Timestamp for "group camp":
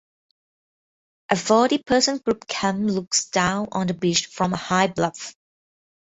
2.25-2.89